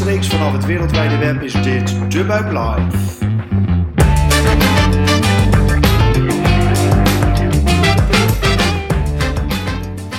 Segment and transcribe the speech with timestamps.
[0.00, 2.98] Rechtstreeks vanaf het wereldwijde web is dit De Buik Live.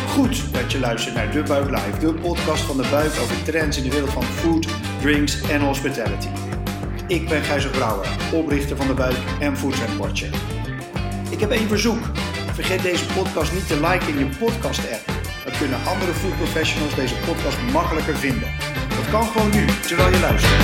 [0.07, 3.77] Goed dat je luistert naar De Buik Live, de podcast van De Buik over trends
[3.77, 4.67] in de wereld van food,
[5.01, 6.27] drinks en hospitality.
[7.07, 9.75] Ik ben Gijzer Brouwer, oprichter van De Buik en Food.
[11.29, 12.11] Ik heb één verzoek.
[12.53, 15.05] Vergeet deze podcast niet te liken in je podcast app.
[15.45, 18.60] Dan kunnen andere food professionals deze podcast makkelijker vinden.
[19.11, 20.61] Kan gewoon nu, terwijl je luistert.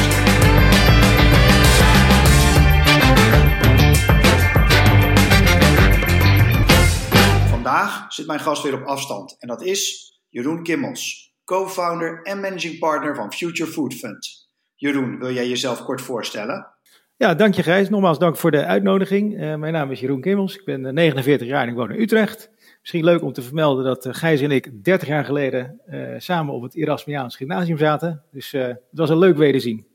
[7.49, 12.80] Vandaag zit mijn gast weer op afstand en dat is Jeroen Kimmels, co-founder en managing
[12.80, 14.49] partner van Future Food Fund.
[14.76, 16.77] Jeroen, wil jij jezelf kort voorstellen?
[17.20, 17.89] Ja, dank je Gijs.
[17.89, 19.34] Nogmaals dank voor de uitnodiging.
[19.34, 20.55] Uh, mijn naam is Jeroen Kimmels.
[20.57, 22.49] Ik ben 49 jaar en ik woon in Utrecht.
[22.80, 25.81] Misschien leuk om te vermelden dat uh, Gijs en ik 30 jaar geleden
[26.17, 28.23] samen op het Erasmiaans Gymnasium zaten.
[28.31, 29.85] Dus het was een leuk wederzien.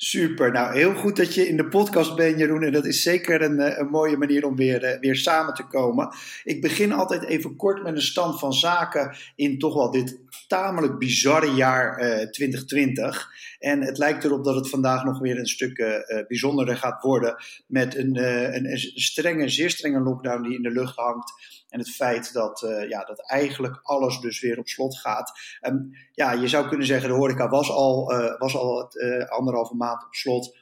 [0.00, 3.42] Super, nou heel goed dat je in de podcast bent Jeroen en dat is zeker
[3.42, 6.08] een, een mooie manier om weer, weer samen te komen.
[6.44, 10.18] Ik begin altijd even kort met een stand van zaken in toch wel dit
[10.48, 13.30] tamelijk bizarre jaar uh, 2020.
[13.58, 17.96] En het lijkt erop dat het vandaag nog weer een stuk uh, gaat worden met
[17.96, 18.16] een,
[18.54, 21.32] een, een, strenge, zeer strenge lockdown die in de lucht hangt.
[21.68, 25.32] En het feit dat, ja, dat eigenlijk alles dus weer op slot gaat.
[25.66, 28.06] Um, ja, je zou kunnen zeggen, de horeca was al,
[28.38, 30.58] was al het, anderhalve maand op slot.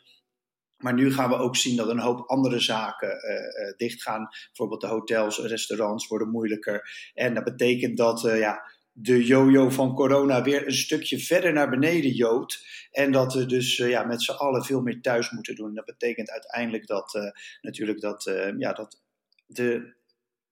[0.76, 3.18] Maar nu gaan we ook zien dat een hoop andere zaken
[3.76, 4.28] dichtgaan.
[4.46, 7.10] Bijvoorbeeld de hotels, restaurants worden moeilijker.
[7.14, 12.10] En dat betekent dat ja, de jojo van corona weer een stukje verder naar beneden
[12.10, 12.66] joodt.
[12.90, 15.74] En dat we dus ja, met z'n allen veel meer thuis moeten doen.
[15.74, 18.24] Dat betekent uiteindelijk dat natuurlijk dat,
[18.58, 19.02] ja, dat
[19.46, 19.94] de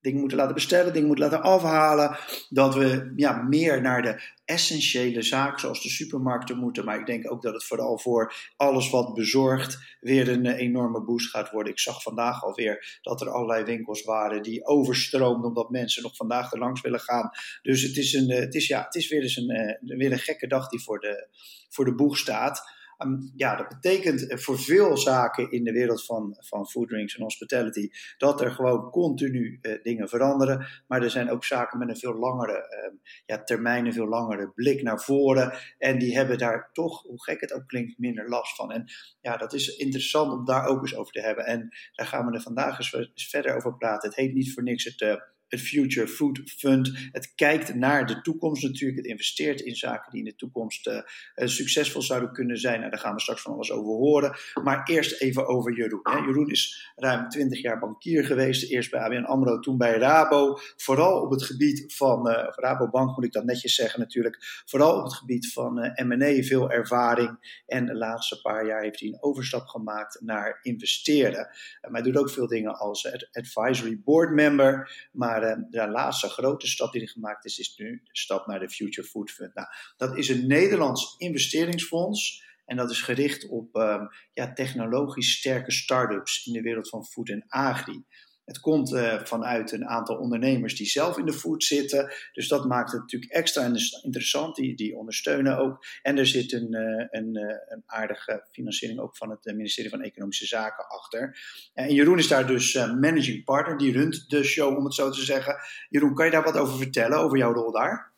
[0.04, 2.16] dingen moeten laten bestellen, dingen moeten laten afhalen.
[2.48, 6.84] Dat we ja, meer naar de essentiële zaken zoals de supermarkten moeten.
[6.84, 11.30] Maar ik denk ook dat het vooral voor alles wat bezorgt weer een enorme boost
[11.30, 11.72] gaat worden.
[11.72, 16.52] Ik zag vandaag alweer dat er allerlei winkels waren die overstroomden omdat mensen nog vandaag
[16.52, 17.30] er langs willen gaan.
[17.62, 20.46] Dus het is, een, het is, ja, het is weer eens een, weer een gekke
[20.46, 21.28] dag die voor de,
[21.68, 22.62] voor de boeg staat.
[23.04, 27.22] Um, ja, dat betekent voor veel zaken in de wereld van, van food, drinks en
[27.22, 27.88] hospitality
[28.18, 30.66] dat er gewoon continu uh, dingen veranderen.
[30.86, 34.52] Maar er zijn ook zaken met een veel langere um, ja, termijn, een veel langere
[34.54, 35.52] blik naar voren.
[35.78, 38.72] En die hebben daar toch, hoe gek het ook klinkt, minder last van.
[38.72, 38.84] En
[39.20, 41.46] ja, dat is interessant om daar ook eens over te hebben.
[41.46, 44.08] En daar gaan we er vandaag eens verder over praten.
[44.08, 45.00] Het heet niet voor niks het.
[45.00, 45.14] Uh,
[45.48, 47.08] het Future Food Fund.
[47.12, 48.98] Het kijkt naar de toekomst natuurlijk.
[48.98, 51.00] Het investeert in zaken die in de toekomst uh,
[51.34, 52.80] succesvol zouden kunnen zijn.
[52.80, 54.36] Daar gaan we straks van alles over horen.
[54.62, 56.00] Maar eerst even over Jeroen.
[56.02, 56.18] Hè.
[56.18, 58.70] Jeroen is ruim 20 jaar bankier geweest.
[58.70, 60.58] Eerst bij ABN AMRO, toen bij Rabo.
[60.76, 64.62] Vooral op het gebied van, uh, Rabobank moet ik dat netjes zeggen natuurlijk.
[64.64, 67.62] Vooral op het gebied van uh, M&A veel ervaring.
[67.66, 71.48] En de laatste paar jaar heeft hij een overstap gemaakt naar investeren.
[71.80, 75.08] maar hij doet ook veel dingen als advisory board member.
[75.12, 78.68] Maar de laatste grote stap die er gemaakt is, is nu de stap naar de
[78.68, 79.54] Future Food Fund.
[79.54, 82.42] Nou, dat is een Nederlands investeringsfonds.
[82.64, 87.28] En dat is gericht op um, ja, technologisch sterke start-ups in de wereld van food
[87.28, 88.04] en agri.
[88.44, 92.12] Het komt uh, vanuit een aantal ondernemers die zelf in de food zitten.
[92.32, 93.64] Dus dat maakt het natuurlijk extra
[94.02, 94.56] interessant.
[94.56, 95.84] Die, die ondersteunen ook.
[96.02, 100.02] En er zit een, uh, een, uh, een aardige financiering ook van het ministerie van
[100.02, 101.38] Economische Zaken achter.
[101.74, 103.78] En Jeroen is daar dus managing partner.
[103.78, 105.56] Die runt de show, om het zo te zeggen.
[105.88, 108.12] Jeroen, kan je daar wat over vertellen, over jouw rol daar?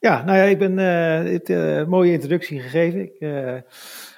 [0.00, 1.48] Ja, nou ja, ik ben het
[1.88, 3.00] mooie introductie gegeven.
[3.00, 3.18] Ik,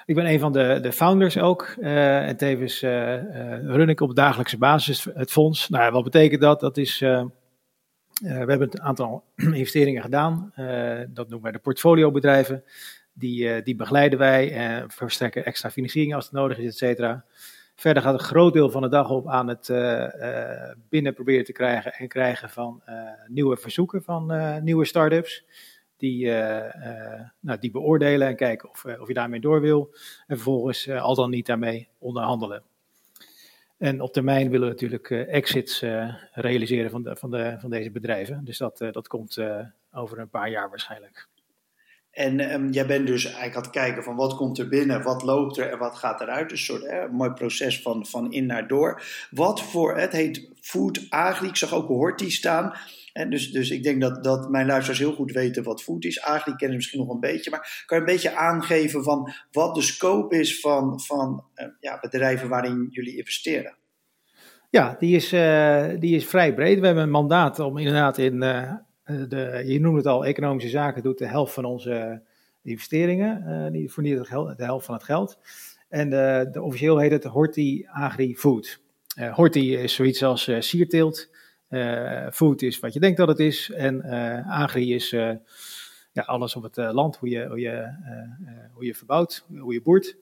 [0.05, 1.75] ik ben een van de, de founders ook.
[1.79, 5.69] Uh, en tevens uh, uh, run ik op dagelijkse basis het fonds.
[5.69, 6.59] Nou, wat betekent dat?
[6.59, 6.99] Dat is.
[6.99, 7.29] we
[8.21, 10.53] hebben een aantal investeringen gedaan.
[11.09, 12.63] dat noemen wij de portfoliobedrijven.
[13.13, 17.25] Die, die begeleiden wij en verstrekken extra financiering als het nodig is, et cetera.
[17.75, 19.67] Verder gaat een groot deel van de dag op aan het
[20.89, 22.81] binnen proberen te krijgen en krijgen van
[23.27, 24.33] nieuwe verzoeken van
[24.63, 25.45] nieuwe start-ups
[26.03, 29.89] die, uh, uh, nou, die beoordelen en kijken of, uh, of je daarmee door wil.
[30.27, 32.63] En vervolgens al dan niet daarmee onderhandelen.
[33.77, 35.83] En op termijn willen we natuurlijk exits
[36.31, 38.45] realiseren van, de, van, de, van deze bedrijven.
[38.45, 39.37] Dus dat, dat komt
[39.91, 41.27] over een paar jaar waarschijnlijk.
[42.11, 45.23] En um, jij bent dus eigenlijk aan het kijken van wat komt er binnen, wat
[45.23, 46.49] loopt er en wat gaat eruit.
[46.49, 49.01] Dus een soort mooi proces van, van in naar door.
[49.31, 52.73] Wat voor, het heet Food Agri, ik zag ook Horti staan.
[53.13, 56.21] En dus, dus ik denk dat, dat mijn luisteraars heel goed weten wat food is.
[56.21, 59.75] Agri kennen ze misschien nog een beetje, maar kan je een beetje aangeven van wat
[59.75, 63.75] de scope is van, van uh, ja, bedrijven waarin jullie investeren?
[64.69, 66.79] Ja, die is, uh, die is vrij breed.
[66.79, 68.73] We hebben een mandaat om inderdaad in, uh,
[69.05, 72.21] de, je noemt het al, economische zaken doet de helft van onze
[72.63, 73.71] investeringen.
[73.71, 74.23] die verdienen
[74.57, 75.37] de helft van het geld.
[75.89, 78.81] En de, officieel heet het Horti Agri Food.
[79.31, 81.29] Horti is zoiets als sierteelt.
[82.31, 83.71] Food is wat je denkt dat het is.
[83.71, 84.03] En
[84.45, 87.93] agri is ja, alles op het land, hoe je, hoe, je,
[88.73, 90.15] hoe je verbouwt, hoe je boert.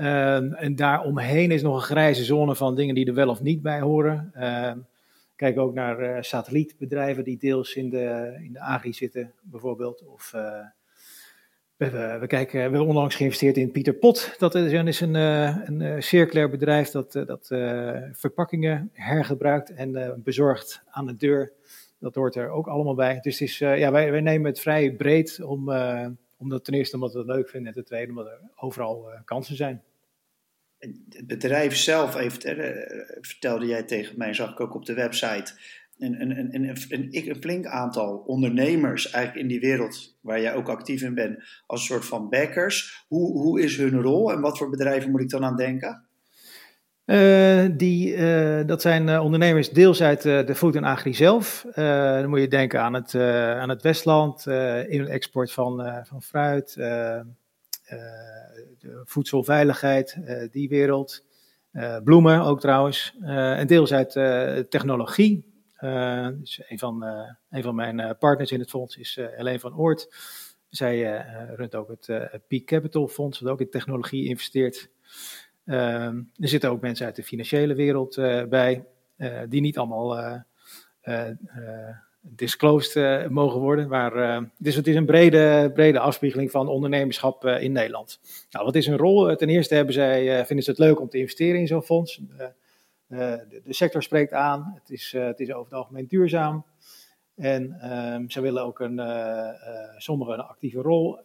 [0.00, 3.62] Um, en daaromheen is nog een grijze zone van dingen die er wel of niet
[3.62, 4.32] bij horen.
[4.36, 4.72] Uh,
[5.36, 10.04] kijk ook naar satellietbedrijven die deels in de, in de agri zitten, bijvoorbeeld.
[10.06, 10.34] Of
[11.78, 14.34] we, we, kijken, we hebben onlangs geïnvesteerd in Pieter Pot.
[14.38, 17.46] Dat is een, een, een circulair bedrijf dat, dat
[18.12, 21.52] verpakkingen hergebruikt en bezorgt aan de deur.
[21.98, 23.18] Dat hoort er ook allemaal bij.
[23.20, 25.72] Dus het is, ja, wij, wij nemen het vrij breed om
[26.36, 29.56] omdat ten eerste omdat we het leuk vinden en ten tweede omdat er overal kansen
[29.56, 29.82] zijn.
[30.78, 32.42] Het bedrijf zelf heeft,
[33.20, 35.52] vertelde jij tegen mij, zag ik ook op de website,
[35.98, 41.62] een, een, flink aantal ondernemers eigenlijk in die wereld waar jij ook actief in bent,
[41.66, 43.04] als een soort van backers.
[43.08, 46.08] Hoe, hoe is hun rol en wat voor bedrijven moet ik dan aan denken?
[47.08, 51.66] Uh, die, uh, dat zijn uh, ondernemers deels uit de food en agri zelf.
[51.74, 54.46] dan moet je denken aan het, aan het Westland,
[54.88, 56.76] in export van, van fruit,
[59.04, 60.18] voedselveiligheid,
[60.50, 61.24] die wereld.
[62.04, 63.16] bloemen ook trouwens.
[63.22, 64.12] en deels uit
[64.70, 65.57] technologie.
[66.38, 67.02] Dus een, van,
[67.50, 70.14] een van mijn partners in het fonds is Helene van Oort.
[70.68, 72.06] Zij runt ook het,
[72.48, 74.90] Peak Capital Fonds, dat ook in technologie investeert.
[75.68, 78.84] Ehm, er zitten ook mensen uit de financiële wereld eh, bij,
[79.16, 80.44] eh, die niet allemaal
[82.20, 83.88] disclosed mogen worden.
[83.88, 88.20] Maar, dus het is een brede, brede afspiegeling van ondernemerschap in Nederland.
[88.50, 89.36] Nou, wat is hun rol?
[89.36, 92.20] Ten eerste hebben zij, vinden ze het leuk om te investeren in zo'n fonds.
[93.08, 96.64] De, de, sector spreekt aan, het is, het is over het algemeen duurzaam.
[97.36, 99.00] En um, ze willen ook een,
[99.96, 101.18] sommigen een actieve rol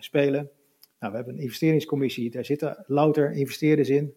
[0.00, 0.50] spelen.
[0.98, 4.14] Nou, we hebben een investeringscommissie, daar zitten louter investeerders in.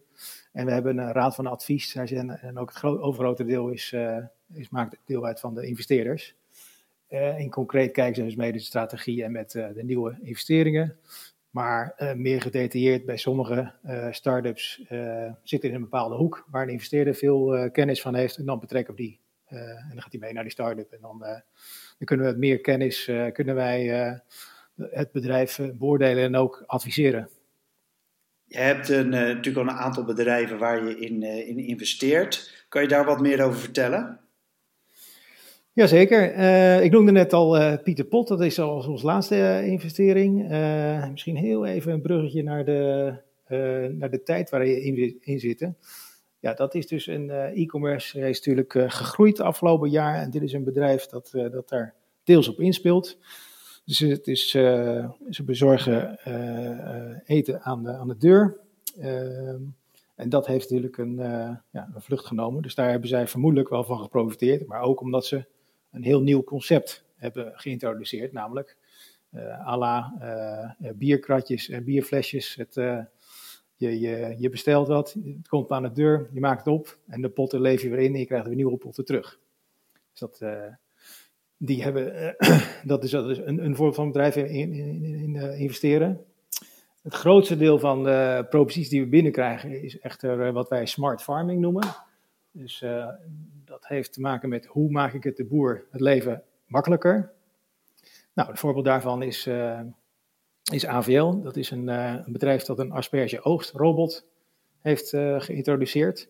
[0.52, 3.96] En we hebben een raad van advies, daar en ook het overgrote deel is,
[4.54, 6.36] is, maakt deel uit van de investeerders.
[7.38, 10.98] In concreet kijken ze dus mee de strategie en met de nieuwe investeringen.
[11.52, 13.74] Maar meer gedetailleerd bij sommige
[14.12, 14.84] start-ups
[15.44, 18.38] zitten in een bepaalde hoek waar een investeerder veel kennis van heeft.
[18.38, 19.20] En dan betrekken we die.
[19.48, 20.92] en dan gaat hij mee naar die start-up.
[20.92, 24.20] En dan, dan kunnen we met meer kennis kunnen wij
[24.90, 27.30] het bedrijf eh, beoordelen en ook adviseren.
[28.46, 32.66] Je hebt een, eh, natuurlijk al een aantal bedrijven waar je in, eh, in investeert.
[32.70, 34.20] Kan je daar wat meer over vertellen?
[35.74, 36.36] Jazeker.
[36.38, 40.50] Uh, ik noemde net al uh, Pieter Pot, dat is al onze laatste investering.
[41.12, 43.14] misschien heel even een bruggetje naar de,
[43.98, 44.82] naar de tijd waar je
[45.22, 45.70] in, zit.
[46.40, 50.22] Ja, dat is dus een e-commerce, is natuurlijk gegroeid het afgelopen jaar.
[50.22, 53.18] En dit is een bedrijf dat, dat daar deels op inspeelt.
[53.86, 56.20] Dus het is, ze bezorgen
[57.26, 58.60] eten aan de, aan de deur.
[60.16, 61.16] En dat heeft natuurlijk een,
[61.72, 62.62] ja, een vlucht genomen.
[62.62, 64.68] Dus daar hebben zij vermoedelijk wel van geprofiteerd.
[64.68, 65.46] Maar ook omdat ze
[65.92, 68.32] een heel nieuw concept hebben geïntroduceerd.
[68.32, 68.78] Namelijk
[69.66, 72.56] à la bierkratjes en bierflesjes.
[72.56, 72.74] Het,
[73.76, 76.98] je, je, je, bestelt wat, het komt aan de deur, je maakt het op.
[77.08, 79.40] En de potten leef je weer in en je krijgt weer nieuwe potten terug.
[80.12, 80.42] Dus dat
[81.64, 85.04] die hebben, uh, dat is, dat is een, een vorm van bedrijf in, in, in,
[85.04, 86.26] in uh, investeren.
[87.02, 91.22] Het grootste deel van de proposities die we binnenkrijgen is echter uh, wat wij smart
[91.22, 91.84] farming noemen.
[92.52, 92.86] Dus
[93.66, 97.32] dat heeft te maken met hoe maak ik het de boer het leven makkelijker.
[98.34, 99.50] Nou, een voorbeeld daarvan is,
[100.72, 101.42] is AVL.
[101.42, 104.26] Dat is een, een bedrijf dat een asperge oogstrobot
[104.80, 106.30] heeft geïntroduceerd.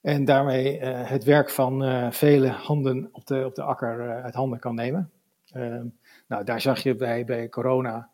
[0.00, 4.74] En daarmee het werk van vele handen op de, op de akker uit handen kan
[4.74, 5.10] nemen.
[5.52, 5.86] Ehm,
[6.26, 8.10] nou, daar zag je bij, bij corona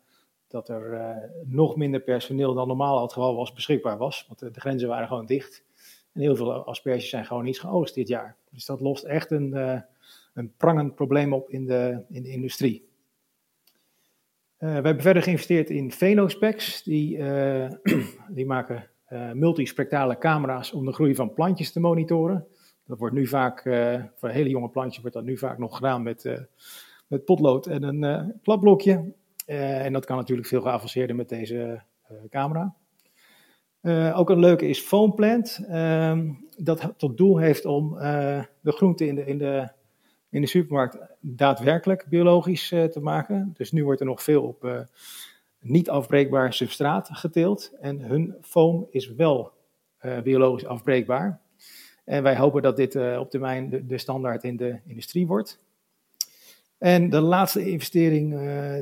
[0.53, 4.25] dat er nog minder personeel dan normaal al het geval was beschikbaar was.
[4.27, 5.63] Want de, grenzen waren gewoon dicht.
[6.13, 8.35] En heel veel asperges zijn gewoon niet geoogst dit jaar.
[8.49, 9.83] Dus dat lost echt een,
[10.33, 12.87] een prangend probleem op in de, in de industrie.
[14.57, 16.83] we hebben verder geïnvesteerd in Phenospects.
[16.83, 17.17] Die,
[18.37, 22.47] die maken uh, multispectrale camera's om de groei van plantjes te monitoren.
[22.85, 26.03] Dat wordt nu vaak, uh, voor hele jonge plantjes wordt dat nu vaak nog gedaan
[26.03, 26.39] met, uh,
[27.07, 29.13] met potlood en een kladblokje.
[29.45, 31.81] en dat kan natuurlijk veel geavanceerder met deze
[32.29, 32.75] camera.
[34.13, 35.59] Ook een leuke is Foamplant.
[35.67, 37.93] Ehm, dat tot doel heeft om
[38.59, 39.69] de groenten in de, in, de,
[40.29, 43.53] in de supermarkt daadwerkelijk biologisch te maken.
[43.57, 44.87] Dus nu wordt er nog veel op
[45.59, 47.71] niet afbreekbaar substraat geteeld.
[47.81, 49.51] En hun foam is wel
[50.23, 51.41] biologisch afbreekbaar.
[52.03, 55.59] En wij hopen dat dit op termijn de, de, standaard in de industrie wordt.
[56.77, 58.39] En de laatste investering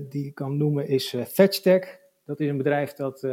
[0.09, 1.99] die ik kan noemen is ThatchTech.
[2.25, 3.27] Dat is een bedrijf dat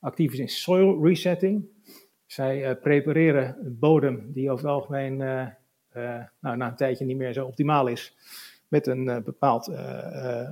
[0.00, 1.68] actief is in soil resetting.
[2.26, 7.46] Zij prepareren een bodem die over het algemeen nou, na een tijdje niet meer zo
[7.46, 8.16] optimaal is.
[8.68, 9.72] Met een bepaald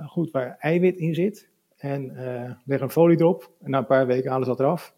[0.05, 1.49] goed waar eiwit in zit.
[1.77, 2.05] En
[2.65, 3.51] leggen een folie erop.
[3.61, 4.95] En na een paar weken halen ze dat eraf.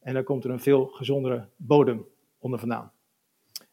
[0.00, 2.06] En dan komt er een veel gezondere bodem
[2.38, 2.92] onder vandaan.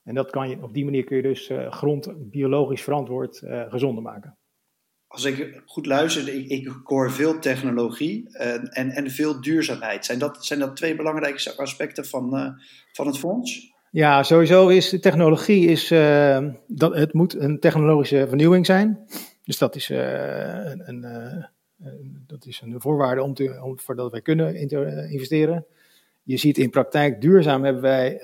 [0.03, 4.37] En dat kan je, op die manier kun je dus grond biologisch verantwoord gezonder maken.
[5.07, 10.05] Als ik goed luister, ik, ik hoor veel technologie uh, en, en veel duurzaamheid.
[10.05, 12.55] Zijn dat, zijn dat twee belangrijke aspecten van,
[12.91, 13.75] van het fonds?
[13.91, 15.87] Ja, sowieso is technologie, is,
[16.67, 18.99] dat, het moet een technologische vernieuwing zijn.
[19.43, 21.05] Dus dat is, een, een
[22.27, 24.55] dat is een voorwaarde om te, om, voordat wij kunnen
[25.09, 25.65] investeren.
[26.23, 28.19] Je ziet in praktijk, duurzaam hebben wij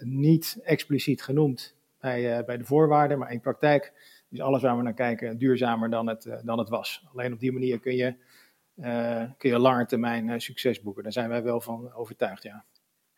[0.00, 3.92] niet expliciet genoemd bij, bij de voorwaarden, maar in praktijk
[4.30, 7.04] is alles waar we naar kijken duurzamer dan het, uh, dan het was.
[7.12, 8.14] Alleen op die manier kun je,
[9.38, 11.02] kun je lange termijn succes boeken.
[11.02, 12.64] Daar zijn wij wel van overtuigd, ja.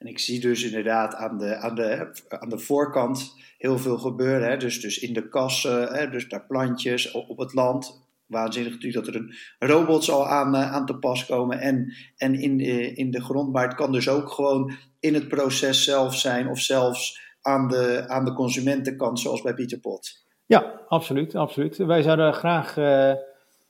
[0.01, 4.49] En ik zie dus inderdaad aan de, aan de, aan de voorkant heel veel gebeuren.
[4.49, 4.57] Hè?
[4.57, 6.11] Dus, dus in de kassen, hè?
[6.11, 9.35] dus daar plantjes, op, het land, waanzinnig natuurlijk dat er een
[9.69, 11.61] robot zal aan, uh, aan te pas komen.
[11.61, 12.61] En, en in,
[12.97, 16.59] in de grond, maar het kan dus ook gewoon in het proces zelf zijn of
[16.59, 20.25] zelfs aan de, aan de consumentenkant, zoals bij Pieter Pot.
[20.51, 21.77] Ja, absoluut, absoluut.
[21.77, 23.13] Wij zouden graag, uh,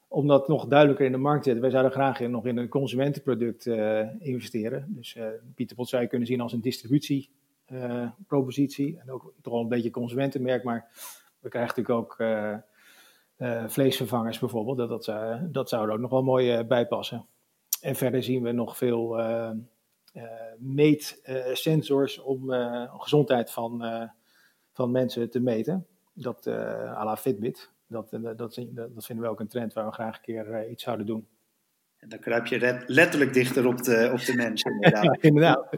[0.09, 2.69] om dat nog duidelijker in de markt te zetten, wij zouden graag nog in een
[2.69, 4.85] consumentenproduct uh, investeren.
[4.89, 5.19] Dus
[5.55, 9.91] Pieter Pot zou je kunnen zien als een distributiepropositie en ook toch wel een beetje
[9.91, 10.89] consumentenmerk, maar
[11.41, 12.55] we krijgen natuurlijk ook uh,
[13.67, 17.27] vleesvervangers bijvoorbeeld, dat, dat, dat zou er ook nog wel mooi uh, bij passen.
[17.81, 19.51] En verder zien we nog veel uh,
[20.59, 22.51] meetsensors om
[22.99, 23.85] gezondheid van,
[24.73, 25.87] van mensen te meten.
[26.23, 27.71] Dat à la Fitbit.
[27.87, 28.55] Dat, dat, dat,
[29.07, 31.29] vinden we ook een trend waar we graag een keer iets zouden doen.
[31.99, 34.73] En dan kruip je letterlijk dichter op de, op de mensen.
[34.73, 35.05] Inderdaad.
[35.15, 35.69] ja, inderdaad.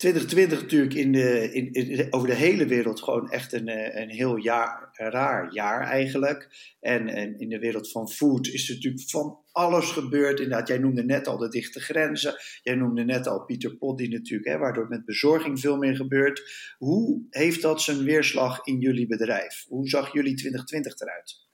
[0.00, 4.36] 2020 natuurlijk in de, in, over de hele wereld gewoon echt een, eh, een heel
[4.36, 6.48] jaar, raar jaar eigenlijk.
[6.80, 10.40] En, en in de wereld van food is er natuurlijk van alles gebeurd.
[10.40, 12.34] Inderdaad, jij noemde net al de dichte grenzen.
[12.62, 16.42] Jij noemde net al Pieter Poddy natuurlijk, hè, waardoor met bezorging veel meer gebeurt.
[16.78, 19.64] Hoe heeft dat zijn weerslag in jullie bedrijf?
[19.68, 21.48] Hoe zag jullie 2020 eruit?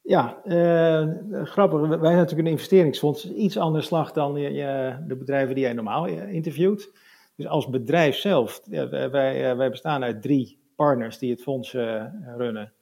[0.00, 1.80] Ja, uh, grappig.
[1.80, 3.32] Wij zijn natuurlijk een investeringsfonds.
[3.32, 6.90] Iets anders slag dan je, de bedrijven die jij normaal eh, interviewt.
[7.42, 12.04] Dus als bedrijf zelf, wij, wij eh, bestaan uit drie partners die het fonds uh,
[12.36, 12.72] runnen.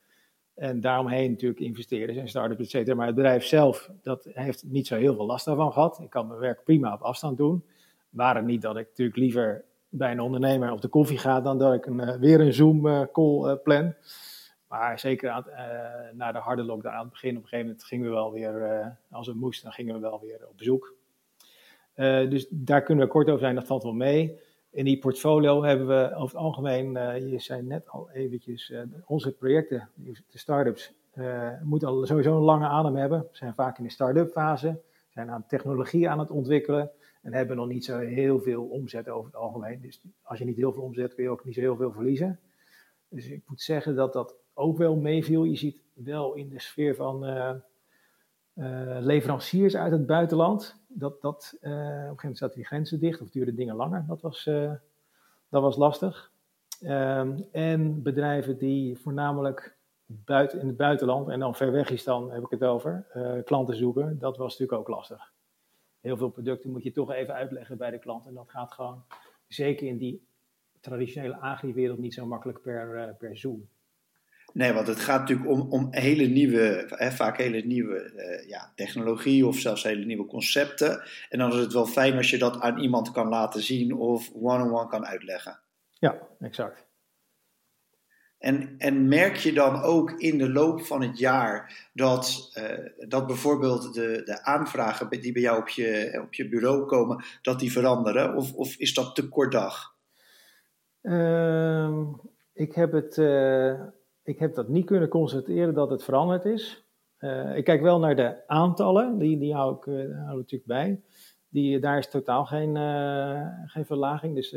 [0.55, 2.97] En daaromheen natuurlijk investeerders en start-ups, et cetera.
[2.97, 5.99] Maar het bedrijf zelf, dat heeft niet zo heel veel last daarvan gehad.
[5.99, 7.64] Ik kan mijn werk prima op afstand doen.
[8.11, 11.59] Waar het niet dat ik natuurlijk liever bij een ondernemer op de koffie ga dan
[11.59, 13.95] dat ik een, uh, weer een Zoom-call plan.
[14.69, 15.45] Maar zeker
[16.12, 18.99] na de harde lockdown aan het begin, op een gegeven moment gingen we wel weer,
[19.11, 20.95] als het moest, dan gingen we wel weer op bezoek.
[22.29, 24.40] Dus daar kunnen we kort over zijn, dat valt wel mee.
[24.71, 28.83] In die portfolio hebben we over het algemeen, uh, je zei net al eventjes, uh,
[29.07, 30.95] onze projecten, de start-ups,
[31.62, 33.29] moeten al sowieso een lange adem hebben.
[33.33, 36.91] Zijn vaak in de start-up fase, zijn aan technologie aan het ontwikkelen
[37.23, 39.81] en hebben nog niet zo heel veel omzet over het algemeen.
[39.81, 42.41] Dus als je niet heel veel omzet, kun je ook niet zo heel veel verliezen.
[43.09, 45.45] Dus ik moet zeggen dat dat ook wel meeviel.
[45.45, 47.25] Je ziet wel in de sfeer van
[49.00, 53.21] leveranciers uit het buitenland, dat, dat, uh, op een gegeven moment zaten die grenzen dicht
[53.21, 54.04] of duurden dingen langer.
[54.09, 54.73] Dat was, uh,
[55.49, 56.33] dat was lastig.
[56.83, 59.76] Um, en bedrijven die voornamelijk
[60.07, 63.07] buiten, in het buitenland, en dan ver weg is dan, heb ik het over,
[63.45, 65.33] klanten zoeken, dat was natuurlijk ook lastig.
[66.00, 68.26] Heel veel producten moet je toch even uitleggen bij de klant.
[68.26, 69.02] En dat gaat gewoon,
[69.49, 70.26] zeker in die
[70.80, 73.69] traditionele agri-wereld, niet zo makkelijk per, per Zoom.
[74.52, 78.73] Nee, want het gaat natuurlijk om, om hele nieuwe, hè, vaak hele nieuwe uh, ja,
[78.75, 81.02] technologie of zelfs hele nieuwe concepten.
[81.28, 84.30] En dan is het wel fijn als je dat aan iemand kan laten zien of
[84.35, 85.61] one-on-one kan uitleggen.
[85.99, 86.88] Ja, exact.
[88.38, 93.26] En, en merk je dan ook in de loop van het jaar dat, uh, dat
[93.26, 97.73] bijvoorbeeld de, de aanvragen die bij jou op je, op je bureau komen, dat die
[97.73, 98.37] veranderen?
[98.37, 99.95] Of, of is dat te kort dag?
[101.02, 102.02] Uh,
[102.52, 103.16] ik heb het.
[104.30, 106.84] Ik heb dat niet kunnen constateren dat het veranderd is.
[107.18, 109.84] Uh, ik kijk wel naar de aantallen, die, die hou ik
[110.25, 111.00] hou natuurlijk bij.
[111.49, 114.34] Die, daar is totaal geen, uh, geen verlaging.
[114.34, 114.56] Dus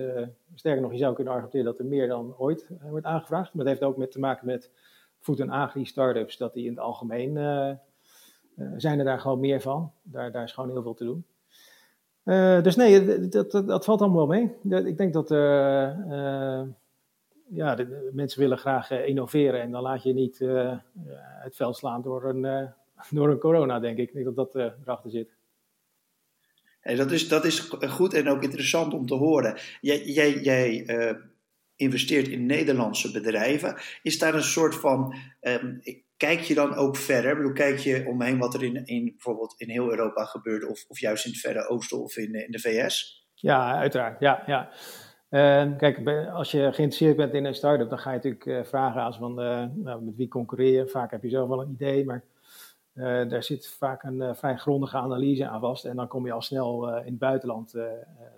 [0.55, 3.53] sterker nog, je zou kunnen argumenteren dat er meer dan ooit wordt aangevraagd.
[3.53, 4.71] Maar dat heeft ook met te maken met
[5.19, 7.33] food- en agri-startups, dat die in het algemeen
[8.77, 9.91] zijn er daar gewoon meer van.
[10.03, 11.25] Daar, daar is gewoon heel veel te doen.
[12.63, 14.85] dus nee, dat, dat, dat, valt allemaal wel mee.
[14.85, 15.29] Ik denk dat
[17.53, 20.39] ja, de, mensen willen graag innoveren en dan laat je niet
[21.43, 22.73] het veld slaan door een,
[23.17, 24.07] door een corona, denk ik.
[24.07, 25.35] Ik denk dat dat erachter zit.
[26.81, 29.57] En dat, is, dat is goed en ook interessant om te horen.
[29.81, 30.85] Jij, jij, jij
[31.75, 33.75] investeert in Nederlandse bedrijven.
[34.01, 35.15] Is daar een soort van.
[35.41, 35.81] Um,
[36.17, 37.31] kijk je dan ook verder?
[37.31, 40.85] Ik bedoel, kijk je omheen wat er in, in bijvoorbeeld in heel Europa gebeurt, of,
[40.87, 43.25] of juist in het Verre Oosten of in, in de VS?
[43.33, 44.19] Ja, uiteraard.
[44.19, 44.71] Ja, ja.
[45.33, 49.01] Uh, kijk, als je geïnteresseerd bent in een start-up, dan ga je natuurlijk uh, vragen
[49.01, 50.87] als van uh, nou, met wie concurreer.
[50.87, 52.23] Vaak heb je zelf wel een idee, maar
[52.93, 55.85] uh, daar zit vaak een vrij grondige analyse aan vast.
[55.85, 57.75] En dan kom je al snel in het buitenland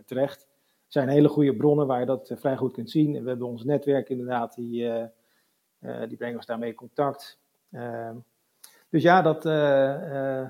[0.06, 0.48] terecht
[0.88, 3.24] zijn hele goede bronnen waar je dat eh, vrij goed kunt zien.
[3.24, 5.04] We hebben ons netwerk inderdaad, die, eh,
[5.80, 7.40] eh, die brengen ons daarmee in contact.
[8.96, 9.44] Dus ja, dat,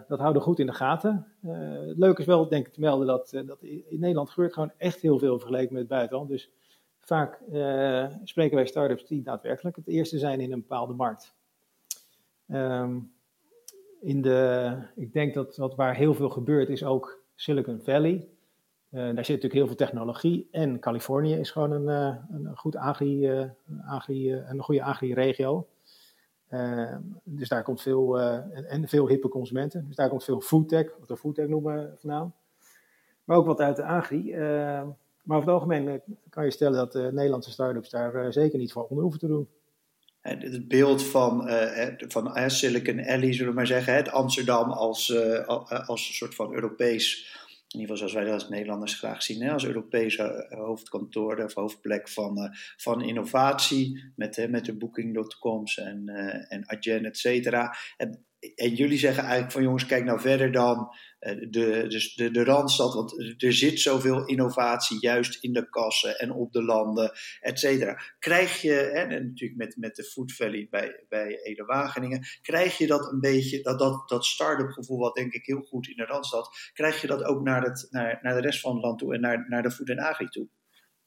[0.07, 1.27] dat houden we goed in de gaten.
[1.41, 5.01] het leuke is wel, denk ik, te melden dat, dat in Nederland gebeurt gewoon echt
[5.01, 6.29] heel veel vergeleken met het buitenland.
[6.29, 6.51] Dus
[6.99, 7.39] vaak
[8.23, 11.35] spreken wij start-ups die daadwerkelijk het eerste zijn in een bepaalde markt.
[12.47, 12.99] Ehm,
[14.01, 18.27] in de, ik denk dat wat waar heel veel gebeurt is ook Silicon Valley.
[18.89, 20.47] Daar zit natuurlijk heel veel technologie.
[20.51, 21.87] En Californië is gewoon een,
[22.29, 23.45] een, goed agri, uh,
[23.87, 25.67] agri een goede agri-regio.
[27.23, 29.85] Dus daar komt veel, en, en, veel hippe consumenten.
[29.87, 32.33] Dus daar komt veel foodtech, wat we foodtech noemen vandaan.
[33.23, 34.35] Maar ook wat uit de agri.
[35.23, 38.83] maar over het algemeen kan je stellen dat de Nederlandse start-ups daar zeker niet voor
[38.83, 39.47] onder hoeven te doen.
[40.21, 41.49] Het beeld van,
[41.97, 45.17] van Silicon Alley, zullen we maar zeggen, het Amsterdam als,
[45.67, 47.35] als een soort van Europees
[47.75, 51.43] in ieder geval zoals wij dat als Nederlanders graag zien, hè, als Europese eh, hoofdkantoor
[51.43, 57.17] of hoofdplek van, uh, van innovatie, met, met de Booking.coms en, uh, en Adyen, et
[57.17, 57.75] cetera.
[57.97, 62.31] En, en jullie zeggen eigenlijk van jongens, kijk nou verder dan eh, de, dus de,
[62.31, 67.11] de Randstad, want er zit zoveel innovatie juist in de kassen en op de landen,
[67.39, 68.01] et cetera.
[68.19, 72.87] Krijg je, en natuurlijk met, met de Food Valley bij, bij Ede Wageningen, krijg je
[72.87, 76.05] dat een beetje, dat, dat, dat start-up gevoel wat denk ik heel goed in de
[76.05, 79.13] Randstad, krijg je dat ook naar, het, naar, naar de rest van het land toe
[79.13, 80.47] en naar, naar de Food en Agri toe?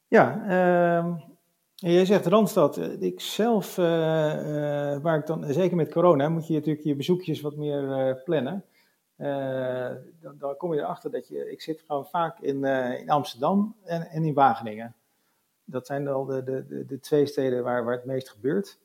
[0.07, 1.37] Ja, uh...
[1.81, 2.77] Jij zegt Randstad.
[2.99, 7.41] Ik zelf, uh, uh, waar ik dan, zeker met corona, moet je natuurlijk je bezoekjes
[7.41, 8.65] wat meer plannen.
[10.37, 12.63] Dan, kom je erachter dat je, ik zit gewoon vaak in,
[12.99, 14.95] in Amsterdam en, en, in Wageningen.
[15.65, 18.79] Dat zijn al de, de, de, twee steden waar, waar het meest gebeurt.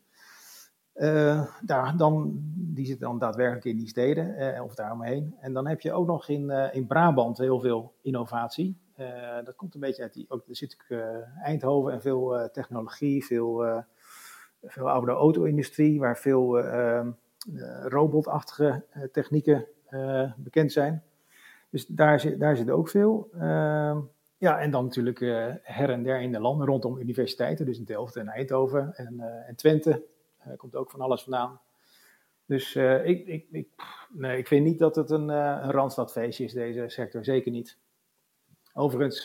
[1.60, 5.36] Daar, dan, die zitten dan daadwerkelijk in die steden of daaromheen.
[5.40, 8.76] En dan heb je ook nog in, in Brabant heel veel innovatie.
[9.44, 10.76] Dat komt een beetje uit die, ook, zit
[11.42, 13.82] Eindhoven en veel technologie, veel,
[14.62, 16.60] veel oude auto-industrie, waar veel
[17.82, 21.02] robotachtige technieken eh, bekend zijn.
[21.70, 23.28] Dus daar, zit, daar zit ook veel.
[23.32, 24.00] Ehm,
[24.38, 27.66] ja, en dan natuurlijk uh, her en der in de landen rondom universiteiten.
[27.66, 30.04] Dus in Delft en Eindhoven en, uh, en Twente.
[30.56, 31.60] komt ook van alles vandaan.
[32.46, 33.68] Dus ik, ik, ik,
[34.08, 37.24] nee, ik vind niet dat het een, een randstadfeestje is, deze sector.
[37.24, 37.78] Zeker niet.
[38.74, 39.24] Overigens,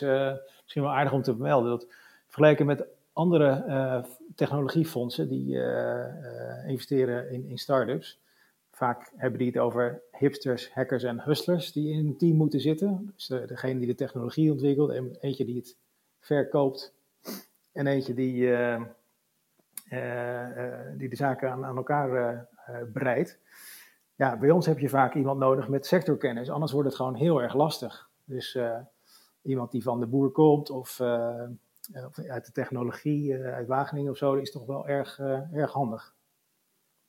[0.62, 1.86] misschien wel aardig om te vermelden dat
[2.26, 5.62] vergeleken met andere technologiefondsen die
[6.66, 8.20] investeren in, in start-ups,
[8.80, 13.12] Vaak hebben die het over hipsters, hackers en hustlers die in een team moeten zitten.
[13.14, 15.76] Dus degene die de technologie ontwikkelt, en eentje die het
[16.20, 16.94] verkoopt
[17.72, 18.34] en eentje die,
[20.96, 22.46] die de zaken aan, aan elkaar
[22.92, 23.38] breidt.
[24.14, 27.42] Ja, bij ons heb je vaak iemand nodig met sectorkennis, anders wordt het gewoon heel
[27.42, 28.08] erg lastig.
[28.24, 28.58] Dus
[29.42, 31.00] iemand die van de boer komt of,
[32.06, 35.18] of uit de technologie, uit Wageningen of zo, is toch wel erg,
[35.52, 36.14] erg handig.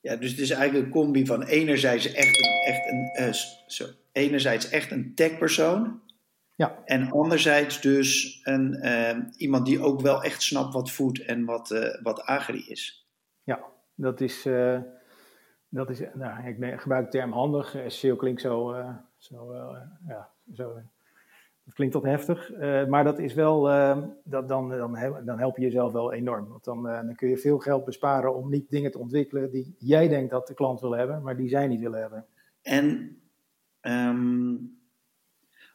[0.00, 3.34] Ja, dus het is eigenlijk een combi van enerzijds echt een, echt een,
[3.66, 6.00] zo, enerzijds echt een techpersoon.
[6.56, 6.82] Ja.
[6.84, 11.70] En anderzijds dus een, uh, iemand die ook wel echt snapt wat food en wat,
[11.70, 13.08] uh, wat agri is.
[13.42, 13.64] Ja,
[13.94, 14.42] dat is,
[15.68, 17.76] dat is nou, ik gebruik de term handig.
[17.86, 18.76] SEO klinkt zo,
[19.16, 19.54] zo,
[20.06, 20.82] ja, zo
[21.64, 25.56] dat klinkt wat heftig, uh, maar dat is wel, uh, dat, dan, dan, dan help
[25.56, 26.48] je jezelf wel enorm.
[26.48, 29.74] Want dan, uh, dan kun je veel geld besparen om niet dingen te ontwikkelen die
[29.78, 32.26] jij denkt dat de klant wil hebben, maar die zij niet willen hebben.
[32.62, 33.16] En
[33.80, 34.80] um,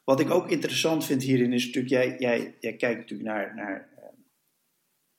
[0.03, 3.89] wat ik ook interessant vind hierin is natuurlijk, jij, jij, jij kijkt natuurlijk naar, naar,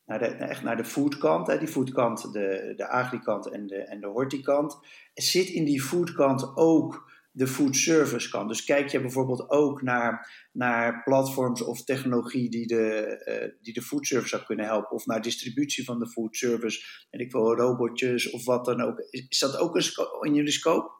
[0.04, 4.00] naar, de, echt naar de foodkant, hè, die foodkant, de, de agrikant en de, en
[4.00, 4.78] de hortikant.
[5.14, 7.08] Zit in die foodkant ook
[7.38, 8.48] de food service kan.
[8.48, 13.83] Dus kijk je bijvoorbeeld ook naar, naar platforms of technologie die de, uh, die de
[13.83, 17.55] food service zou kunnen helpen, of naar distributie van de food service, en ik wil
[17.55, 18.98] robotjes of wat dan ook.
[19.11, 19.77] Is, dat ook
[20.20, 20.97] in jullie scope?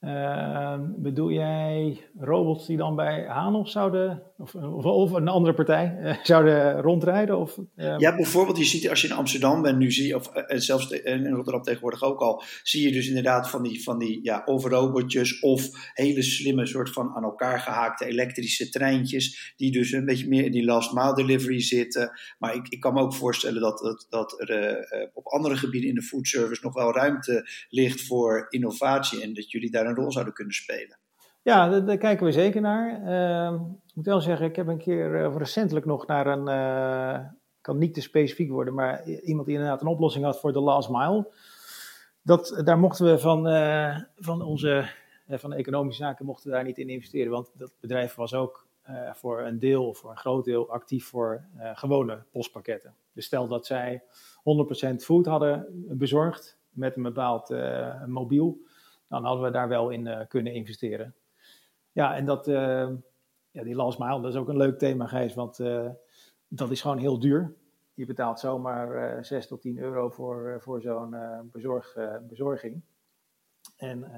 [0.00, 6.16] Uh, bedoel jij robots die dan bij Hanos zouden, of, of, een andere partij, uh,
[6.32, 7.38] zouden rondrijden?
[7.38, 7.98] Of, uh...
[7.98, 11.26] Ja, bijvoorbeeld, je ziet als je in Amsterdam bent nu, zie of uh, zelfs in
[11.26, 15.40] Rotterdam tegenwoordig ook al, zie je dus inderdaad van die, van die ja, of robotjes
[15.40, 20.44] of hele slimme soort van aan elkaar gehaakte elektrische treintjes, die dus een beetje meer
[20.44, 22.10] in die last mile delivery zitten.
[22.38, 25.94] Maar ik, ik kan me ook voorstellen dat, dat, dat er op andere gebieden in
[25.94, 30.12] de food service nog wel ruimte ligt voor innovatie en dat jullie daar een rol
[30.12, 30.98] zouden kunnen spelen.
[31.48, 33.00] Ja, daar, kijken we zeker naar.
[33.02, 37.28] Uh, ik moet wel zeggen, ik heb een keer uh, recentelijk nog naar een, uh,
[37.60, 40.88] kan niet te specifiek worden, maar iemand die inderdaad een oplossing had voor de last
[40.88, 41.32] mile.
[42.22, 44.88] Dat, daar mochten we van, uh, van onze
[45.28, 48.66] van economische zaken mochten we daar niet in investeren, want dat bedrijf was ook
[49.12, 52.94] voor een deel, voor een groot deel, actief voor gewone postpakketten.
[53.12, 54.02] Dus stel dat zij
[54.92, 57.54] 100% food hadden bezorgd met een bepaald
[58.06, 58.58] mobiel,
[59.08, 61.14] dan hadden we daar wel in uh, kunnen investeren.
[61.92, 62.88] Ja, en dat, uh,
[63.50, 65.90] ja, die last mile, dat is ook een leuk thema, Gijs, want uh,
[66.48, 67.54] dat is gewoon heel duur.
[67.94, 71.16] Je betaalt zomaar 6 tot 10 euro voor, voor zo'n
[71.52, 71.96] bezorg,
[72.28, 72.82] bezorging.
[73.76, 74.12] En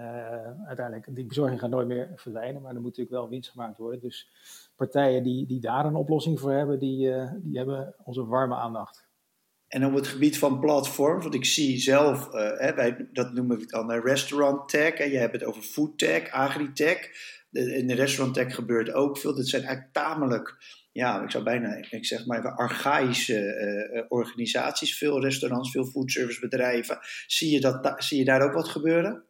[0.67, 4.01] uiteindelijk, die bezorging gaat nooit meer verdwijnen, maar er moet natuurlijk wel winst gemaakt worden.
[4.01, 4.31] Dus
[4.77, 9.10] partijen die, die daar een oplossing voor hebben, die, die hebben onze warme aandacht.
[9.71, 13.59] En op het gebied van platforms, want ik zie zelf, uh, hè, wij, dat noemen
[13.59, 14.93] we dan restaurant tech.
[14.93, 17.11] En je hebt het over food tech, agritech.
[17.51, 19.35] In de restaurant tech gebeurt ook veel.
[19.35, 20.57] Dat zijn eigenlijk tamelijk,
[20.93, 24.99] ja, ik zou bijna, ik zeg maar even archaïsche uh, organisaties.
[24.99, 26.99] Veel restaurants, veel foodservicebedrijven.
[27.27, 29.25] Zie je, dat, zie je daar ook wat gebeuren?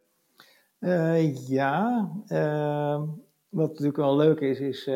[1.47, 2.09] Ja,
[3.49, 4.89] wat natuurlijk wel leuk is, is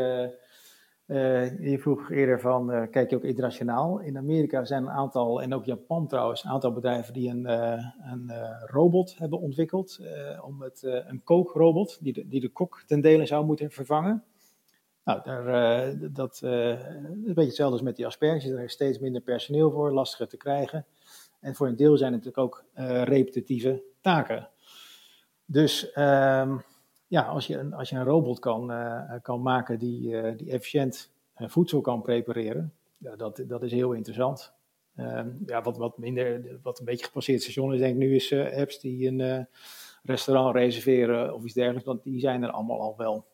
[1.07, 3.99] uh, je vroeg eerder van, uh, kijk je ook internationaal?
[3.99, 7.85] In Amerika zijn een aantal, en ook Japan trouwens, een aantal bedrijven die een, uh,
[8.11, 8.31] een
[8.65, 9.99] robot hebben ontwikkeld.
[10.41, 14.23] om het, een kookrobot, die de, die de kok ten dele zou moeten vervangen.
[15.03, 18.49] Nou, daar, dat is een beetje hetzelfde als met die asperges.
[18.49, 20.85] Er is steeds minder personeel voor, lastiger te krijgen.
[21.39, 22.65] En voor een deel zijn het natuurlijk ook
[23.03, 24.49] repetitieve taken.
[25.45, 25.97] Dus...
[25.97, 26.61] Um,
[27.07, 30.51] ja, als je een, als je een robot kan, uh, kan maken die, uh, die
[30.51, 34.53] efficiënt uh, voedsel kan prepareren, ja, dat, dat is heel interessant.
[34.95, 38.33] Ehm, ja, wat, wat minder, wat een beetje gepasseerd station is, denk ik nu, is
[38.33, 39.47] apps die een
[40.03, 43.25] restaurant reserveren of iets dergelijks, want die zijn er allemaal al wel.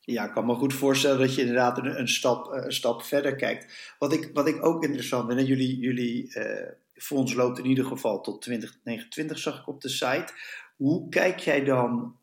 [0.00, 3.94] Ja, ik kan me goed voorstellen dat je inderdaad een, stap, een stap verder kijkt.
[3.98, 6.32] Wat ik, wat ik ook interessant vind, jullie, jullie
[6.94, 10.32] fonds loopt in ieder geval tot 2029, zag ik op de site.
[10.76, 12.16] Hoe kijk jij dan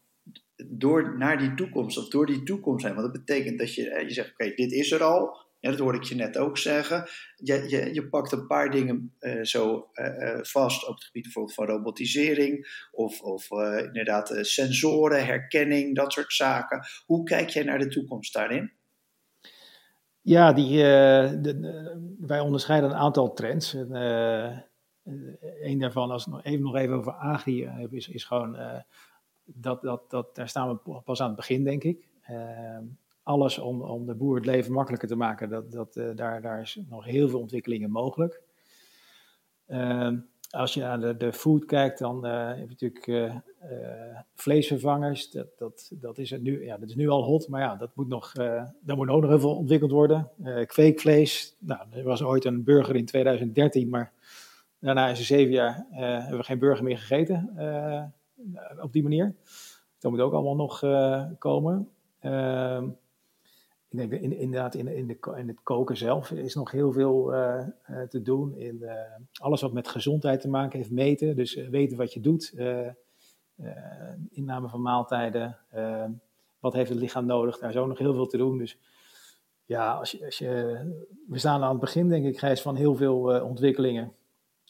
[0.56, 2.96] door naar die toekomst of door die toekomst heen.
[2.96, 5.44] Want dat betekent dat je, je zegt, oké, dit is er al.
[5.60, 7.10] Ja, dat hoorde ik je net ook zeggen.
[7.36, 11.56] Je, je, je pakt een paar dingen uh, zo uh, vast op het gebied bijvoorbeeld
[11.56, 13.52] van robotisering of, of
[13.86, 16.86] inderdaad sensoren, herkenning, dat soort zaken.
[17.06, 18.72] Hoe kijk jij naar de toekomst daarin?
[20.22, 23.74] Ja, die, de, wij onderscheiden een aantal trends.
[23.74, 24.64] een
[25.80, 28.84] daarvan, als nog even, nog even over agri is, is gewoon
[29.46, 32.08] dat, dat, dat, daar staan we pas aan het begin, denk ik.
[32.30, 32.78] Uh,
[33.24, 36.62] alles om, om de boer het leven makkelijker te maken, dat, dat, uh, daar, daar
[36.62, 38.42] is nog heel veel ontwikkelingen mogelijk.
[39.68, 40.12] Uh,
[40.50, 43.42] als je naar de, food kijkt, dan eh, heb je natuurlijk
[44.36, 45.32] vleesvervangers.
[45.32, 47.96] Dat, dat, dat, is het nu, ja, dat is nu al hot, maar ja, dat
[47.96, 50.30] moet nog, daar moet ook nog heel veel ontwikkeld worden.
[50.66, 54.12] kweekvlees, nou, er was ooit een burger in 2013, maar
[54.80, 58.04] daarna is er zeven jaar, hebben we geen burger meer gegeten eh,
[58.82, 59.36] op die manier.
[60.00, 61.90] Dat moet ook allemaal nog uh, komen.
[62.22, 62.84] Uh,
[63.90, 67.34] ik denk in, inderdaad in, in, de, in het koken zelf is nog heel veel
[67.34, 67.68] uh,
[68.10, 68.56] te doen.
[68.56, 68.90] In
[69.34, 71.36] alles wat met gezondheid te maken heeft, meten.
[71.36, 72.54] Dus weten wat je doet.
[74.30, 75.58] inname van maaltijden.
[76.60, 77.58] wat heeft het lichaam nodig?
[77.58, 78.58] Daar is ook nog heel veel te doen.
[78.58, 78.80] Dus
[79.66, 80.80] ja, als je, als je,
[81.28, 84.14] we staan aan het begin, denk ik, Gijs, van heel veel ontwikkelingen.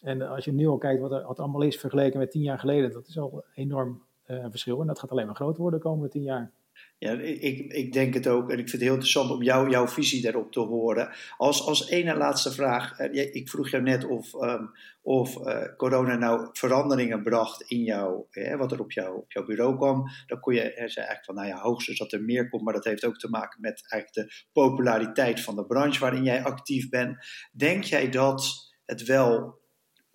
[0.05, 2.59] En als je nu al kijkt wat er wat allemaal is vergeleken met tien jaar
[2.59, 4.81] geleden, dat is al een enorm uh, verschil.
[4.81, 6.51] En dat gaat alleen maar groter worden de komende tien jaar.
[6.97, 8.49] Ja, ik, ik denk het ook.
[8.49, 11.09] En ik vind het heel interessant om jou, jouw visie daarop te horen.
[11.37, 12.99] Als, als ene laatste vraag.
[12.99, 18.25] Eh, ik vroeg jou net of, um, of uh, corona nou veranderingen bracht in jou.
[18.57, 20.03] wat er op, jou, op jouw bureau kwam.
[20.27, 22.63] Dan kon je zeggen eigenlijk van, nou ja, hoogstens dat er meer komt.
[22.63, 26.43] Maar dat heeft ook te maken met eigenlijk de populariteit van de branche waarin jij
[26.43, 27.17] actief bent.
[27.51, 29.63] Denk jij dat het wel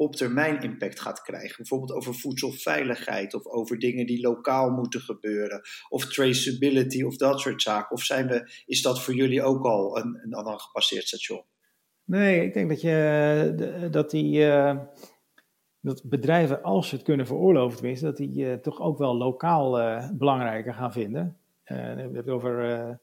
[0.01, 1.57] op termijn impact gaat krijgen.
[1.57, 5.61] Bijvoorbeeld over voedselveiligheid of over dingen die lokaal moeten gebeuren.
[5.89, 7.91] Of traceability of dat soort zaken.
[7.91, 11.45] Of zijn we, is dat voor jullie ook al een, een, gepasseerd station?
[12.05, 14.39] Nee, ik denk dat, je, dat die.
[14.39, 14.79] Uh,
[15.81, 19.71] dat bedrijven, als ze het kunnen veroorloven tenminste, dat die toch ook wel lokaal
[20.13, 21.37] belangrijker gaan vinden.
[21.65, 23.01] we hebben het over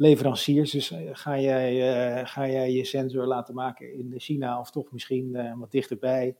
[0.00, 0.70] leveranciers.
[0.70, 5.70] Dus ga jij, ga jij je sensor laten maken in China of toch misschien wat
[5.70, 6.36] dichterbij?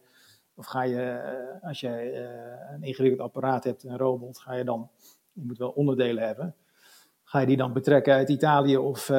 [0.55, 2.27] Of ga je, als jij
[2.75, 4.91] een ingewikkeld apparaat hebt, een robot, ga je dan,
[5.33, 6.55] je moet wel onderdelen hebben,
[7.25, 9.11] ga je die dan betrekken uit Italië of,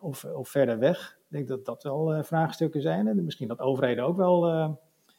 [0.00, 1.18] of, of verder weg?
[1.28, 3.08] Ik denk dat dat wel uh, vraagstukken zijn.
[3.08, 4.42] En misschien dat overheden ook wel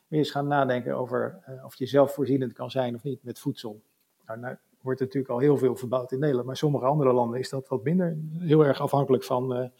[0.07, 3.81] weer eens gaan nadenken over of je zelfvoorzienend kan zijn of niet met voedsel.
[4.25, 7.49] Nou, nou wordt natuurlijk al heel veel verbouwd in Nederland, maar sommige andere landen is
[7.49, 8.17] dat wat minder.
[8.37, 9.71] Heel erg afhankelijk van,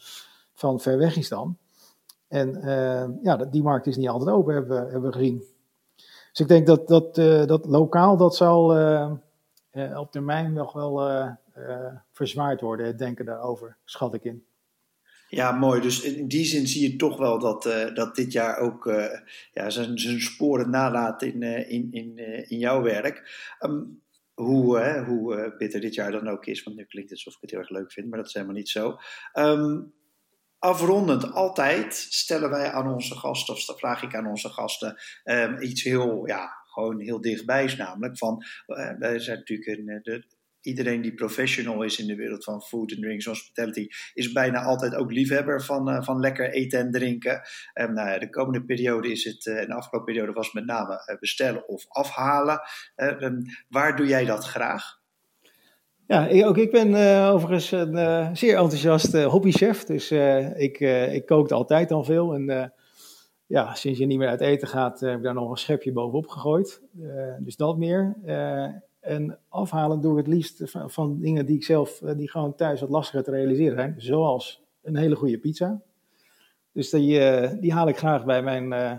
[0.54, 1.58] van ver weg is dan.
[2.28, 2.62] En
[3.24, 5.44] ja, die markt is niet altijd open, hebben we, hebben gezien.
[6.32, 7.16] Dus ik denk dat, dat,
[7.48, 8.64] dat lokaal, dat zal
[9.96, 11.28] op termijn nog wel
[12.12, 14.44] verzwaard worden, het denken daarover, schat ik in.
[15.30, 15.82] Ja, mooi.
[15.82, 19.06] Dus in die zin zie je toch wel dat, uh, dat dit jaar ook uh,
[19.54, 22.18] ja, zijn, zijn sporen nalaat in, uh, in, in,
[22.50, 23.30] in jouw werk.
[23.62, 24.02] Um,
[24.44, 27.52] hoe, hoe bitter dit jaar dan ook is, want nu klinkt het alsof ik het
[27.52, 28.98] heel erg leuk vind, maar dat is helemaal niet zo.
[29.34, 29.94] Um,
[30.60, 35.84] afrondend, altijd stellen wij aan onze gasten, of vraag ik aan onze gasten, um, iets
[35.84, 38.44] heel, ja, gewoon heel dichtbijs, namelijk van,
[39.00, 40.24] wij zijn natuurlijk een, de,
[40.62, 44.96] iedereen die professional is in de wereld van food and drinks hospitality, is bijna altijd
[44.96, 47.42] ook liefhebber van, uh, van lekker eten en drinken.
[47.74, 50.94] Um, nou ja, de komende periode is het, uh, de afgelopen periode was met name
[50.94, 52.62] uh, bestellen of afhalen.
[52.96, 54.98] Um, waar doe jij dat graag?
[56.08, 56.96] Ja, ook ik ben
[57.32, 59.84] overigens een zeer enthousiast hobbychef.
[59.84, 60.12] Dus
[60.56, 60.80] ik,
[61.12, 62.34] ik kookte altijd al veel.
[62.34, 62.74] En
[63.46, 66.28] ja, sinds je niet meer uit eten gaat, heb ik daar nog een schepje bovenop
[66.28, 66.82] gegooid.
[67.40, 68.18] dus dat meer.
[69.00, 72.56] En afhalen doe ik het liefst van, van, dingen die ik zelf, eh, die gewoon
[72.56, 73.96] thuis wat lastiger te realiseren zijn.
[73.98, 75.82] Zoals een hele goede pizza.
[76.72, 78.92] Dus die, uh, die haal ik graag bij mijn, uh,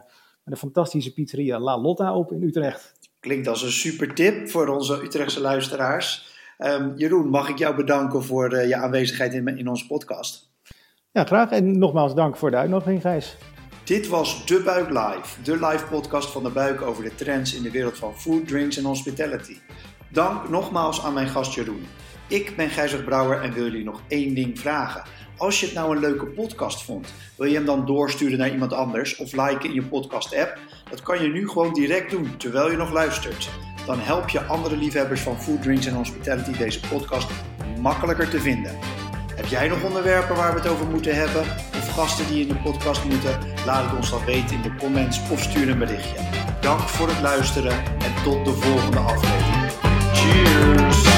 [0.45, 2.99] de fantastische pizzeria La Lotta op in Utrecht.
[3.21, 6.39] Klinkt als een super tip voor onze Utrechtse luisteraars.
[6.59, 10.51] Um, Jeroen, mag ik jou bedanken voor uh, je aanwezigheid in, in onze podcast?
[11.13, 11.51] Ja, graag.
[11.51, 13.37] En nogmaals dank voor de uitnodiging, Gijs.
[13.85, 17.63] Dit was De Buik Live, de live podcast van De Buik over de trends in
[17.63, 19.57] de wereld van food, drinks en hospitality.
[20.13, 21.87] Dank nogmaals aan mijn gast Jeroen.
[22.27, 25.03] Ik ben Gijzer Brouwer en wil jullie nog één ding vragen.
[25.37, 28.73] Als je het nou een leuke podcast vond, wil je hem dan doorsturen naar iemand
[28.73, 30.59] anders of liken in je podcast-app?
[30.91, 33.51] Dat kan je nu gewoon direct doen terwijl je nog luistert.
[33.87, 37.31] Dan help je andere liefhebbers van food, drinks en hospitality deze podcast
[37.81, 38.79] makkelijker te vinden.
[39.35, 41.41] Heb jij nog onderwerpen waar we het over moeten hebben?
[41.77, 43.39] Of gasten die in de podcast moeten?
[43.67, 46.17] Laat het ons dan weten in de comments of stuur een berichtje.
[46.61, 49.50] Dank voor het luisteren en tot de volgende aflevering.
[50.21, 51.10] Cheers.